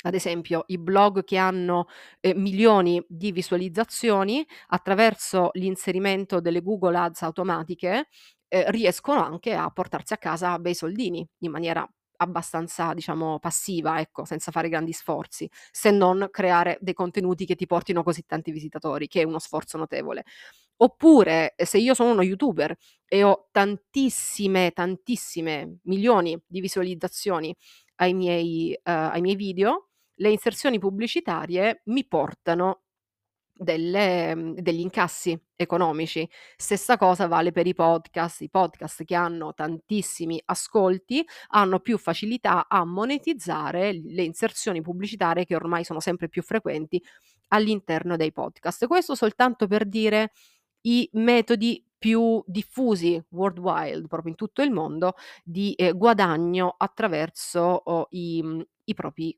Ad 0.04 0.14
esempio, 0.14 0.64
i 0.68 0.78
blog 0.78 1.24
che 1.24 1.38
hanno, 1.38 1.88
ehm, 2.22 2.40
milioni 2.40 3.04
di 3.08 3.32
visualizzazioni, 3.32 4.46
attraverso 4.68 5.50
l'inserimento 5.54 6.40
delle 6.40 6.62
Google 6.62 6.98
Ads 6.98 7.24
automatiche, 7.24 8.08
ehm, 8.48 8.70
riescono 8.72 9.24
anche 9.24 9.54
a 9.54 9.70
portarsi 9.72 10.14
a 10.14 10.18
casa 10.18 10.60
bei 10.60 10.76
soldini 10.76 11.28
in 11.40 11.52
maniera 11.52 11.88
abbastanza, 12.18 12.94
diciamo, 12.94 13.40
passiva, 13.40 14.00
ecco, 14.00 14.26
senza 14.26 14.52
fare 14.52 14.70
grandi 14.70 14.94
sforzi, 14.94 15.50
se 15.72 15.92
non 15.92 16.28
creare 16.32 16.78
dei 16.82 16.94
contenuti 16.94 17.46
che 17.46 17.56
ti 17.56 17.66
portino 17.66 18.04
così 18.04 18.24
tanti 18.26 18.52
visitatori, 18.52 19.08
che 19.08 19.22
è 19.22 19.24
uno 19.26 19.40
sforzo 19.40 19.78
notevole. 19.78 20.24
Oppure, 20.80 21.54
ehm, 21.56 21.66
se 21.66 21.78
io 21.80 21.94
sono 21.94 22.12
uno 22.12 22.22
youtuber 22.22 22.76
e 23.08 23.24
ho 23.24 23.48
tantissime, 23.52 24.72
tantissime 24.72 25.78
milioni 25.84 26.40
di 26.46 26.62
visualizzazioni 26.62 27.56
ai 27.96 28.14
miei 28.14 28.74
ehm, 28.84 29.10
ai 29.14 29.22
miei 29.22 29.36
video, 29.36 29.90
le 30.20 30.30
inserzioni 30.32 30.80
pubblicitarie 30.80 31.82
mi 31.86 32.06
portano 32.08 32.82
delle 33.58 34.36
mhmm, 34.36 34.54
degli 34.56 34.80
incassi 34.80 35.40
economici. 35.56 36.28
Stessa 36.56 36.98
cosa 36.98 37.28
vale 37.28 37.52
per 37.52 37.68
i 37.68 37.74
podcast. 37.74 38.42
I 38.42 38.50
podcast 38.50 39.04
che 39.04 39.16
hanno 39.16 39.54
tantissimi 39.54 40.42
ascolti 40.46 41.26
hanno 41.50 41.80
più 41.80 41.98
facilità 41.98 42.68
a 42.68 42.86
monetizzare 42.86 43.92
le 43.94 44.24
inserzioni 44.24 44.82
pubblicitarie 44.82 45.46
che 45.46 45.56
ormai 45.56 45.84
sono 45.84 46.00
sempre 46.00 46.30
più 46.30 46.42
frequenti 46.44 47.02
all'interno 47.50 48.16
dei 48.18 48.32
podcast. 48.32 48.86
Questo 48.88 49.16
soltanto 49.16 49.68
per 49.68 49.86
dire 49.88 50.32
i 50.82 51.10
metodi 51.14 51.84
più 51.98 52.44
diffusi 52.46 53.22
worldwide, 53.30 54.08
proprio 54.08 54.32
in 54.32 54.38
tutto 54.38 54.62
il 54.62 54.72
mondo, 54.72 55.14
di, 55.44 55.74
ehm, 55.76 55.98
guadagno 55.98 56.76
attraverso 56.78 57.60
o 57.62 58.08
i 58.12 58.42
mhmm, 58.44 58.62
i 58.86 58.94
propri 58.94 59.38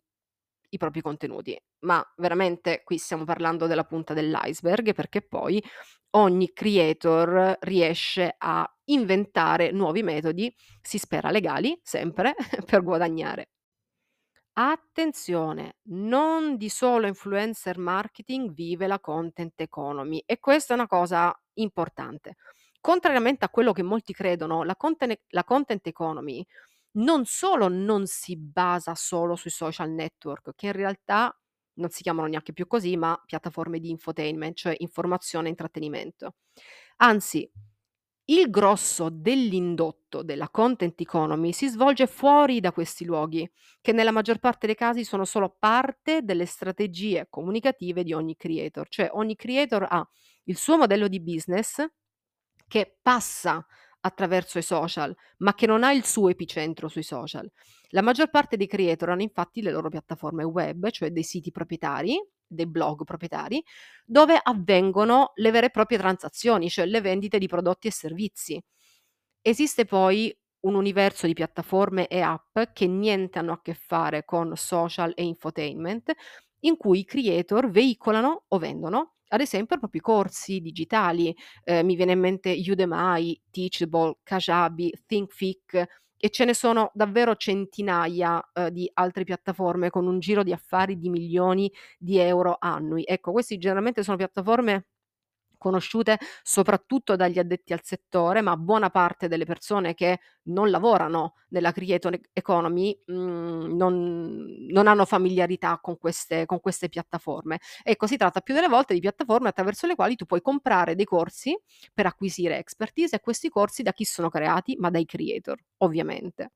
i 0.70 0.78
propri 0.78 1.02
contenuti. 1.02 1.60
Ma 1.80 2.04
veramente 2.18 2.82
qui 2.84 2.98
stiamo 2.98 3.24
parlando 3.26 3.68
della 3.68 3.84
punta 3.84 4.14
dell'iceberg, 4.14 4.94
perché 4.94 5.22
poi 5.22 5.64
ogni 6.12 6.52
creator 6.54 7.58
riesce 7.62 8.36
a 8.38 8.68
inventare 8.86 9.72
nuovi 9.72 10.04
metodi, 10.04 10.54
si 10.82 10.98
spera 10.98 11.30
legali, 11.32 11.80
sempre, 11.84 12.34
per 12.66 12.84
guadagnare. 12.84 13.50
Attenzione, 14.54 15.78
non 15.84 16.58
di 16.58 16.68
solo 16.68 17.08
influencer 17.08 17.78
marketing 17.78 18.52
vive 18.52 18.88
la 18.88 19.00
content 19.00 19.54
economy 19.62 20.22
e 20.26 20.40
questa 20.40 20.74
è 20.74 20.76
una 20.78 20.88
cosa 20.88 21.34
importante. 21.54 22.36
Contrariamente 22.82 23.46
a 23.46 23.50
quello 23.50 23.72
che 23.72 23.84
molti 23.84 24.12
credono, 24.14 24.64
la 24.64 24.76
conten 24.76 25.16
la 25.30 25.44
content 25.46 25.86
economy 25.88 26.46
non 26.94 27.26
solo 27.26 27.68
non 27.68 28.06
si 28.08 28.36
basa 28.38 28.96
solo 28.96 29.36
sui 29.36 29.52
social 29.52 29.90
network, 29.92 30.54
che 30.56 30.68
in 30.68 30.72
realtà 30.74 31.34
non 31.76 31.90
si 31.90 32.02
chiamano 32.04 32.28
neanche 32.28 32.54
più 32.54 32.68
così, 32.68 32.98
ma 32.98 33.22
piattaforme 33.26 33.80
di 33.80 33.90
infotainment, 33.90 34.56
cioè 34.56 34.76
informazione 34.80 35.48
e 35.48 35.50
intrattenimento. 35.52 36.36
Anzi, 36.98 37.50
il 38.26 38.50
grosso 38.52 39.10
dell'indotto 39.10 40.22
della 40.22 40.50
content 40.50 41.00
economy 41.02 41.52
si 41.52 41.68
svolge 41.68 42.06
fuori 42.06 42.60
da 42.60 42.72
questi 42.72 43.04
luoghi, 43.06 43.50
che 43.82 43.92
nella 43.92 44.12
maggior 44.12 44.38
parte 44.40 44.68
dei 44.68 44.76
casi 44.76 45.04
sono 45.04 45.26
solo 45.26 45.56
parte 45.58 46.22
delle 46.22 46.46
strategie 46.46 47.26
comunicative 47.30 48.04
di 48.04 48.14
ogni 48.14 48.36
creator, 48.36 48.88
cioè 48.88 49.10
ogni 49.14 49.36
creator 49.36 49.88
ha 49.90 50.08
il 50.44 50.58
suo 50.58 50.78
modello 50.78 51.08
di 51.08 51.20
business 51.22 51.84
che 52.68 52.98
passa 53.02 53.66
attraverso 54.02 54.58
i 54.58 54.62
social, 54.62 55.16
ma 55.38 55.54
che 55.54 55.66
non 55.66 55.84
ha 55.84 55.92
il 55.92 56.06
suo 56.06 56.30
epicentro 56.30 56.88
sui 56.88 57.04
social. 57.04 57.50
La 57.90 58.02
maggior 58.02 58.30
parte 58.30 58.58
dei 58.58 58.68
creator 58.68 59.10
hanno 59.10 59.22
infatti 59.22 59.62
le 59.62 59.72
loro 59.72 59.90
piattaforme 59.90 60.44
web, 60.44 60.90
cioè 60.90 61.12
dei 61.12 61.24
siti 61.24 61.52
proprietari, 61.52 62.20
dei 62.46 62.68
blog 62.68 63.04
proprietari, 63.04 63.64
dove 64.06 64.40
avvengono 64.42 65.32
le 65.36 65.52
vere 65.52 65.68
e 65.68 65.72
proprie 65.72 65.98
transazioni, 65.98 66.70
cioè 66.70 66.86
le 66.86 67.02
vendite 67.02 67.38
di 67.38 67.48
prodotti 67.48 67.88
e 67.88 67.92
servizi. 67.92 68.62
Esiste 69.42 69.86
poi 69.86 70.36
un 70.62 70.76
universo 70.76 71.26
di 71.26 71.34
piattaforme 71.34 72.08
e 72.08 72.22
app 72.22 72.60
che 72.74 72.88
niente 72.88 73.40
hanno 73.40 73.54
a 73.54 73.62
che 73.62 73.74
fare 73.74 74.26
con 74.26 74.56
social 74.56 75.14
e 75.16 75.24
infotainment, 75.24 76.12
in 76.62 76.76
cui 76.78 77.00
i 77.00 77.06
creator 77.06 77.70
veicolano 77.70 78.44
o 78.48 78.58
vendono 78.58 79.19
ad 79.30 79.42
esempio 79.42 79.78
proprio 79.78 80.02
i 80.02 80.04
corsi 80.04 80.60
digitali, 80.62 81.36
ehm, 81.64 81.86
mi 81.86 81.96
viene 81.96 82.14
in 82.14 82.20
mente 82.20 82.52
Udemy, 82.68 83.40
Teachable, 83.52 84.18
Kajabi, 84.24 84.94
Thinkific 85.06 85.86
e 86.22 86.30
ce 86.32 86.46
ne 86.46 86.54
sono 86.54 86.92
davvero 86.94 87.36
centinaia, 87.36 88.42
uhm, 88.54 88.68
di 88.70 88.90
altre 88.96 89.24
piattaforme 89.24 89.90
con 89.90 90.06
un 90.08 90.20
giro 90.20 90.44
di 90.44 90.52
affari 90.54 90.98
di 90.98 91.10
milioni 91.10 91.72
di 91.98 92.18
euro 92.20 92.58
annui. 92.60 93.04
Ecco, 93.08 93.32
questi 93.32 93.58
generalmente 93.58 94.04
sono 94.04 94.18
piattaforme 94.18 94.88
conosciute 95.60 96.18
soprattutto 96.42 97.16
dagli 97.16 97.38
addetti 97.40 97.74
al 97.74 97.82
settore, 97.84 98.42
ma 98.42 98.58
buona 98.58 98.90
parte 98.90 99.28
delle 99.28 99.46
persone 99.46 99.94
che 99.94 100.20
non 100.46 100.72
lavorano 100.72 101.36
nella 101.50 101.72
creator 101.72 102.20
economy, 102.34 103.00
mhmm, 103.06 103.76
non 103.78 104.48
non 104.72 104.88
hanno 104.88 105.06
familiarità 105.06 105.80
con 105.82 105.98
queste 106.00 106.46
con 106.48 106.60
queste 106.60 106.90
piattaforme. 106.90 107.60
Ecco, 107.84 108.08
si 108.08 108.18
tratta 108.18 108.42
più 108.42 108.54
delle 108.56 108.68
volte 108.68 108.94
di 108.96 109.00
piattaforme 109.00 109.50
attraverso 109.50 109.86
le 109.88 109.96
quali 109.96 110.16
tu 110.16 110.26
puoi 110.26 110.42
comprare 110.42 110.96
dei 110.96 111.06
corsi 111.06 111.56
per 111.94 112.06
acquisire 112.08 112.58
expertise 112.58 113.18
e 113.18 113.20
questi 113.20 113.50
corsi 113.50 113.84
da 113.84 113.92
chi 113.94 114.06
sono 114.06 114.30
creati? 114.30 114.76
Ma 114.80 114.90
dai 114.90 115.06
creator, 115.06 115.58
ovviamente. 115.78 116.52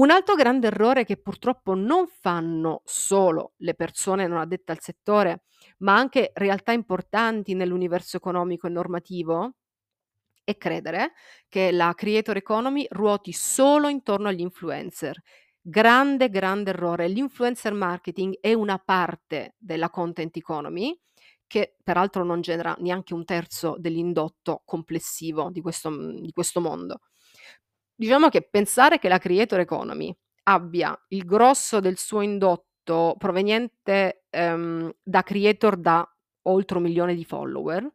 Un 0.00 0.10
altro 0.10 0.34
grande 0.34 0.68
errore 0.68 1.04
che 1.04 1.18
purtroppo 1.18 1.74
non 1.74 2.06
fanno 2.06 2.80
solo 2.86 3.52
le 3.58 3.74
persone 3.74 4.26
non 4.26 4.38
addette 4.38 4.72
al 4.72 4.80
settore, 4.80 5.42
ma 5.80 5.94
anche 5.94 6.30
realtà 6.34 6.72
importanti 6.72 7.52
nell'universo 7.54 8.16
economico 8.16 8.66
e 8.66 8.70
normativo, 8.70 9.56
e 10.42 10.56
credere 10.56 11.12
che 11.48 11.70
la 11.70 11.92
creator 11.94 12.36
economy 12.36 12.86
ruoti 12.88 13.32
solo 13.32 13.88
intorno 13.88 14.28
agli 14.28 14.40
influencer. 14.40 15.20
Grande, 15.60 16.30
grande 16.30 16.70
errore. 16.70 17.06
L'influencer 17.06 17.74
marketing 17.74 18.38
è 18.40 18.54
una 18.54 18.78
parte 18.78 19.54
della 19.58 19.90
content 19.90 20.34
economy 20.36 20.98
che 21.46 21.76
peraltro 21.82 22.24
non 22.24 22.40
genera 22.40 22.74
neanche 22.80 23.12
un 23.12 23.24
terzo 23.26 23.76
dell'indotto 23.78 24.62
complessivo 24.64 25.50
di 25.50 25.60
questo, 25.60 25.90
di 25.90 26.32
questo 26.32 26.60
mondo. 26.60 27.00
Diciamo 28.00 28.30
che 28.30 28.40
pensare 28.40 28.98
che 28.98 29.08
la 29.10 29.18
creator 29.18 29.58
economy 29.60 30.10
abbia 30.44 30.98
il 31.08 31.26
grosso 31.26 31.80
del 31.80 31.98
suo 31.98 32.22
indotto 32.22 33.14
proveniente 33.18 34.24
ehm, 34.30 34.90
da 35.02 35.22
creator 35.22 35.76
da 35.76 36.10
oltre 36.44 36.78
un 36.78 36.84
milione 36.84 37.14
di 37.14 37.26
follower 37.26 37.86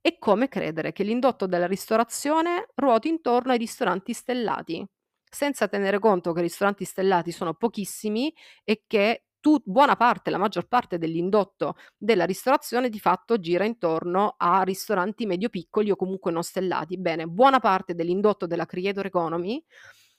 è 0.00 0.16
come 0.16 0.48
credere 0.48 0.92
che 0.92 1.04
l'indotto 1.04 1.46
della 1.46 1.66
ristorazione 1.66 2.68
ruoti 2.76 3.08
intorno 3.08 3.52
ai 3.52 3.58
ristoranti 3.58 4.14
stellati, 4.14 4.86
senza 5.30 5.68
tenere 5.68 5.98
conto 5.98 6.32
che 6.32 6.38
i 6.40 6.44
ristoranti 6.44 6.86
stellati 6.86 7.30
sono 7.30 7.52
pochissimi 7.52 8.34
e 8.64 8.84
che 8.86 9.24
tu, 9.42 9.60
buona 9.64 9.96
parte, 9.96 10.30
la 10.30 10.38
maggior 10.38 10.68
parte 10.68 10.98
dell'indotto 10.98 11.74
della 11.98 12.24
ristorazione 12.24 12.88
di 12.88 13.00
fatto 13.00 13.40
gira 13.40 13.64
intorno 13.64 14.36
a 14.38 14.62
ristoranti 14.62 15.26
medio-piccoli 15.26 15.90
o 15.90 15.96
comunque 15.96 16.30
non 16.30 16.44
stellati. 16.44 16.96
Bene, 16.96 17.26
buona 17.26 17.58
parte 17.58 17.94
dell'indotto 17.94 18.46
della 18.46 18.66
creator 18.66 19.04
economy 19.04 19.62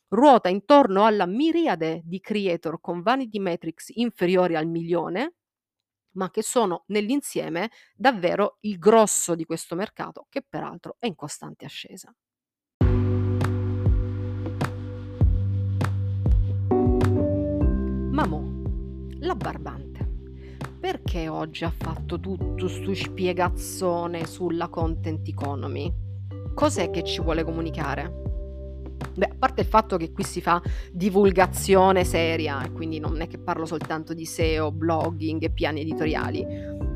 ruota 0.09 0.49
intorno 0.49 1.05
alla 1.05 1.25
miriade 1.25 2.01
di 2.03 2.19
creator 2.19 2.81
con 2.81 3.01
vanity 3.01 3.39
metrics 3.39 3.91
inferiori 3.95 4.57
al 4.57 4.67
milione, 4.67 5.35
ma 6.15 6.29
che 6.29 6.43
sono 6.43 6.83
nell'insieme 6.87 7.71
davvero 7.95 8.57
il 8.61 8.77
grosso 8.77 9.35
di 9.35 9.45
questo 9.45 9.75
mercato, 9.75 10.27
che 10.29 10.43
peraltro 10.47 10.97
è 10.99 11.07
in 11.07 11.15
costante 11.15 11.63
ascesa. 11.63 12.13
Mamò, 18.11 18.52
la 19.23 19.35
barbante, 19.35 20.05
perché 20.79 21.29
oggi 21.29 21.63
ha 21.63 21.73
fatto 21.75 22.19
tutto 22.19 22.67
stu 22.67 22.93
spiegazzone 22.93 24.25
sulla 24.25 24.67
content 24.67 25.25
economy? 25.27 25.91
Cos'è 26.53 26.89
che 26.89 27.03
ci 27.03 27.21
vuole 27.21 27.43
comunicare? 27.45 28.21
Beh, 29.15 29.25
a 29.25 29.35
parte 29.37 29.61
il 29.61 29.67
fatto 29.67 29.95
che 29.95 30.11
qui 30.11 30.23
si 30.23 30.41
fa 30.41 30.61
divulgazione 30.91 32.03
seria, 32.03 32.69
quindi 32.73 32.99
non 32.99 33.21
è 33.21 33.27
che 33.27 33.37
parlo 33.37 33.65
soltanto 33.65 34.13
di 34.13 34.25
SEO, 34.25 34.71
blogging 34.71 35.41
e 35.43 35.51
piani 35.51 35.81
editoriali. 35.81 36.45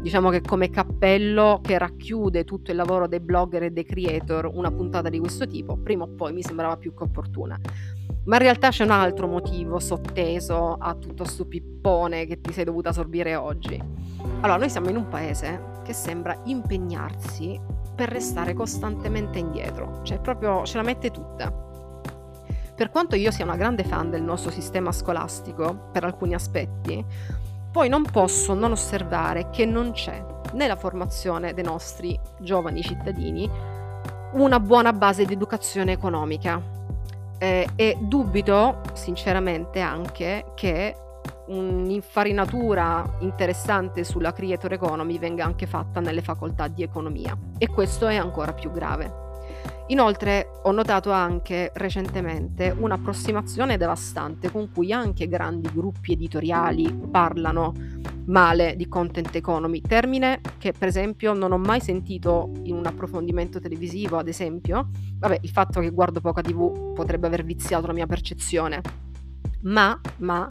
Diciamo 0.08 0.30
che 0.30 0.40
come 0.40 0.70
cappello 0.70 1.60
che 1.62 1.78
racchiude 1.78 2.46
tutto 2.46 2.72
il 2.72 2.78
lavoro 2.78 3.10
dei 3.10 3.20
blogger 3.20 3.64
e 3.64 3.72
dei 3.72 3.84
creator, 3.84 4.50
una 4.54 4.72
puntata 4.72 5.10
di 5.10 5.20
questo 5.20 5.46
tipo, 5.46 5.76
prima 5.76 6.06
o 6.06 6.08
poi 6.08 6.32
mi 6.32 6.42
sembrava 6.42 6.78
più 6.78 6.94
che 6.94 7.04
opportuna. 7.04 7.60
Ma 8.24 8.36
in 8.38 8.42
realtà 8.42 8.70
c'è 8.70 8.86
un 8.86 8.92
altro 8.92 9.28
motivo 9.28 9.80
sotteso 9.80 10.78
a 10.80 10.96
tutto 10.96 11.26
sto 11.26 11.46
pippone 11.46 12.26
che 12.26 12.40
ti 12.40 12.54
sei 12.54 12.64
dovuta 12.64 12.94
sorbire 12.94 13.36
oggi. 13.36 13.78
Allora, 14.40 14.56
noi 14.56 14.70
siamo 14.70 14.88
in 14.88 14.96
un 14.96 15.10
paese 15.10 15.82
che 15.84 15.92
sembra 15.92 16.40
impegnarsi 16.46 17.60
per 17.94 18.08
restare 18.08 18.54
costantemente 18.54 19.40
indietro, 19.40 20.00
cioè 20.04 20.22
proprio 20.22 20.64
ce 20.64 20.78
la 20.78 20.84
mette 20.84 21.12
tutta. 21.12 21.52
Per 22.78 22.90
quanto 22.92 23.18
io 23.18 23.32
sia 23.32 23.44
una 23.44 23.58
grande 23.58 23.84
fan 23.84 24.10
del 24.10 24.24
nostro 24.24 24.52
sistema 24.52 24.94
scolastico, 24.94 25.90
per 25.92 26.06
alcuni 26.06 26.34
aspetti, 26.34 27.04
poi 27.72 27.90
non 27.90 28.04
posso 28.04 28.54
non 28.54 28.72
osservare 28.72 29.50
che 29.50 29.66
non 29.66 29.92
c'è 29.92 30.24
nella 30.54 30.76
formazione 30.76 31.54
dei 31.54 31.64
nostri 31.64 32.20
giovani 32.40 32.82
cittadini 32.82 33.50
una 34.34 34.60
buona 34.60 34.94
base 34.94 35.26
di 35.26 35.34
educazione 35.34 35.92
economica. 35.92 36.76
Eh, 37.40 37.70
e 37.76 37.98
dubito 38.02 38.82
sinceramente 38.94 39.80
anche 39.80 40.54
che 40.56 40.96
un'infarinatura 41.48 43.18
interessante 43.20 44.04
sulla 44.04 44.34
creator 44.34 44.74
economy 44.74 45.20
venga 45.20 45.46
anche 45.46 45.68
fatta 45.68 46.00
nelle 46.00 46.22
facoltà 46.22 46.68
di 46.68 46.82
economia 46.82 47.38
e 47.60 47.68
questo 47.68 48.08
è 48.08 48.16
ancora 48.16 48.54
più 48.54 48.72
grave. 48.72 49.27
Inoltre 49.90 50.50
ho 50.64 50.72
notato 50.72 51.12
anche 51.12 51.72
recentemente 51.76 52.76
un'approssimazione 52.78 53.78
devastante 53.78 54.52
con 54.52 54.70
cui 54.70 54.92
anche 54.92 55.30
grandi 55.30 55.70
gruppi 55.72 56.12
editoriali 56.12 56.92
parlano 57.10 57.74
male 58.26 58.76
di 58.76 58.90
content 58.90 59.34
economy, 59.34 59.80
termine 59.80 60.42
che 60.58 60.74
per 60.74 60.90
esempio 60.90 61.32
non 61.34 61.54
ho 61.54 61.58
mai 61.58 61.80
sentito 61.80 62.52
in 62.64 62.76
un 62.76 62.86
approfondimento 62.86 63.62
televisivo, 63.62 64.18
ad 64.18 64.28
esempio. 64.28 64.90
Vabbè, 65.20 65.40
il 65.42 65.50
fatto 65.50 65.80
che 65.80 65.92
guardo 65.92 66.20
poca 66.20 66.42
TV 66.42 66.94
potrebbe 66.94 67.28
aver 67.28 67.46
viziato 67.46 67.88
la 67.88 67.94
mia 67.94 68.08
percezione, 68.08 68.82
ma, 69.62 69.98
ma 70.18 70.46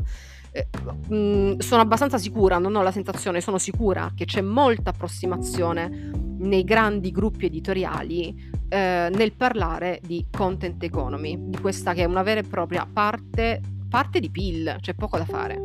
eh, 0.50 0.68
mm, 1.12 1.58
sono 1.58 1.82
abbastanza 1.82 2.16
sicura, 2.16 2.56
non 2.56 2.74
ho 2.74 2.82
la 2.82 2.90
sensazione, 2.90 3.42
sono 3.42 3.58
sicura 3.58 4.12
che 4.14 4.24
c'è 4.24 4.40
molta 4.40 4.90
approssimazione 4.90 6.10
nei 6.38 6.64
grandi 6.64 7.10
gruppi 7.10 7.46
editoriali 7.46 8.54
eh, 8.68 9.08
nel 9.12 9.32
parlare 9.32 10.00
di 10.02 10.26
content 10.30 10.82
economy, 10.82 11.36
di 11.38 11.58
questa 11.58 11.92
che 11.92 12.02
è 12.02 12.04
una 12.04 12.22
vera 12.22 12.40
e 12.40 12.44
propria 12.44 12.86
parte, 12.90 13.60
parte 13.88 14.20
di 14.20 14.30
PIL, 14.30 14.78
c'è 14.80 14.94
poco 14.94 15.18
da 15.18 15.24
fare. 15.24 15.60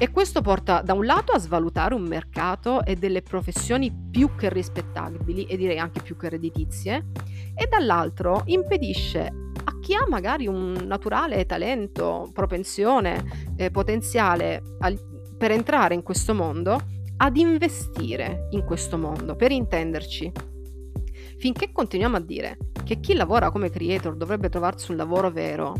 E 0.00 0.10
questo 0.10 0.42
porta 0.42 0.80
da 0.80 0.92
un 0.92 1.04
lato 1.04 1.32
a 1.32 1.38
svalutare 1.38 1.94
un 1.94 2.02
mercato 2.02 2.84
e 2.84 2.94
delle 2.94 3.22
professioni 3.22 3.92
più 4.10 4.36
che 4.36 4.48
rispettabili 4.48 5.44
e 5.44 5.56
direi 5.56 5.78
anche 5.78 6.02
più 6.02 6.16
che 6.16 6.28
redditizie 6.28 7.06
e 7.54 7.66
dall'altro 7.68 8.42
impedisce 8.44 9.32
a 9.64 9.78
chi 9.80 9.94
ha 9.94 10.04
magari 10.08 10.46
un 10.46 10.84
naturale 10.84 11.44
talento, 11.46 12.30
propensione, 12.32 13.54
eh, 13.56 13.72
potenziale 13.72 14.62
al, 14.78 14.96
per 15.36 15.50
entrare 15.50 15.94
in 15.94 16.02
questo 16.02 16.32
mondo 16.32 16.80
ad 17.16 17.36
investire 17.36 18.46
in 18.50 18.64
questo 18.64 18.96
mondo, 18.96 19.34
per 19.34 19.50
intenderci. 19.50 20.32
Finché 21.38 21.70
continuiamo 21.72 22.16
a 22.16 22.20
dire 22.20 22.58
che 22.84 22.98
chi 23.00 23.14
lavora 23.14 23.50
come 23.50 23.70
creator 23.70 24.16
dovrebbe 24.16 24.48
trovarsi 24.48 24.90
un 24.90 24.96
lavoro 24.96 25.30
vero, 25.30 25.74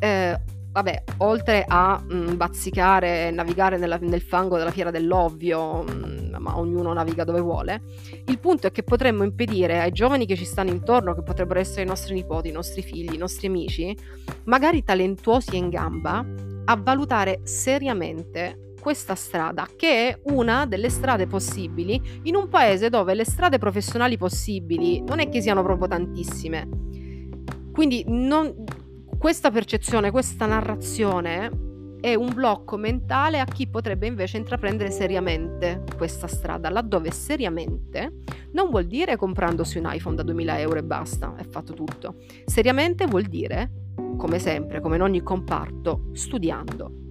eh, 0.00 0.38
vabbè, 0.72 1.04
oltre 1.18 1.64
a 1.66 1.98
mh, 1.98 2.14
mm, 2.14 2.36
bazzicare 2.36 3.28
e 3.28 3.30
navigare 3.30 3.76
nella, 3.76 3.98
nel 3.98 4.20
fango 4.20 4.56
della 4.56 4.70
fiera 4.70 4.90
dell'ovvio, 4.90 5.82
mh, 5.82 5.90
mm, 5.90 6.34
ma 6.38 6.58
ognuno 6.58 6.92
naviga 6.92 7.22
dove 7.22 7.40
vuole, 7.40 7.82
il 8.26 8.38
punto 8.38 8.66
è 8.66 8.72
che 8.72 8.82
potremmo 8.82 9.22
impedire 9.22 9.80
ai 9.80 9.92
giovani 9.92 10.26
che 10.26 10.36
ci 10.36 10.44
stanno 10.44 10.70
intorno, 10.70 11.14
che 11.14 11.22
potrebbero 11.22 11.60
essere 11.60 11.82
i 11.82 11.86
nostri 11.86 12.14
nipoti, 12.14 12.48
i 12.48 12.52
nostri 12.52 12.82
figli, 12.82 13.14
i 13.14 13.18
nostri 13.18 13.46
amici, 13.46 13.96
magari 14.44 14.82
talentuosi 14.82 15.50
e 15.50 15.58
in 15.58 15.68
gamba, 15.68 16.24
a 16.64 16.76
valutare 16.76 17.40
seriamente 17.44 18.69
questa 18.80 19.14
strada, 19.14 19.68
che 19.76 20.08
è 20.08 20.20
una 20.32 20.66
delle 20.66 20.90
strade 20.90 21.26
possibili 21.26 22.20
in 22.24 22.34
un 22.34 22.48
paese 22.48 22.88
dove 22.88 23.14
le 23.14 23.24
strade 23.24 23.58
professionali 23.58 24.16
possibili 24.16 25.02
non 25.02 25.20
è 25.20 25.28
che 25.28 25.40
siano 25.40 25.62
proprio 25.62 25.86
tantissime. 25.86 26.68
Quindi 27.72 28.04
non, 28.08 28.64
questa 29.18 29.50
percezione, 29.50 30.10
questa 30.10 30.46
narrazione 30.46 31.68
è 32.00 32.14
un 32.14 32.32
blocco 32.32 32.76
mentale 32.76 33.38
a 33.38 33.44
chi 33.44 33.68
potrebbe 33.68 34.06
invece 34.06 34.38
intraprendere 34.38 34.90
seriamente 34.90 35.84
questa 35.96 36.26
strada, 36.26 36.70
laddove 36.70 37.10
seriamente 37.10 38.14
non 38.52 38.70
vuol 38.70 38.86
dire 38.86 39.16
comprandosi 39.16 39.78
un 39.78 39.88
iPhone 39.92 40.16
da 40.16 40.22
2000 40.22 40.58
euro 40.60 40.78
e 40.78 40.82
basta, 40.82 41.34
è 41.36 41.44
fatto 41.44 41.74
tutto. 41.74 42.16
Seriamente 42.46 43.06
vuol 43.06 43.24
dire, 43.24 43.70
come 44.16 44.38
sempre, 44.38 44.80
come 44.80 44.96
in 44.96 45.02
ogni 45.02 45.22
comparto, 45.22 46.08
studiando, 46.12 47.09